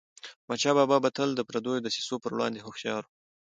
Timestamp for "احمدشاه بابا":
0.41-0.97